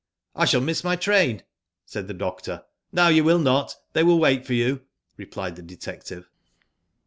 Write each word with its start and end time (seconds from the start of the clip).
"I 0.35 0.45
shall 0.45 0.61
miss 0.61 0.83
my 0.83 0.95
train," 0.95 1.43
said 1.85 2.07
the 2.07 2.15
doctor. 2.15 2.65
"No, 2.91 3.07
you 3.09 3.23
will 3.23 3.37
not. 3.37 3.75
They 3.93 4.01
will 4.01 4.17
wait 4.17 4.47
for 4.47 4.53
you," 4.55 4.81
replied 5.15 5.57
the 5.57 5.61
detective. 5.61 6.27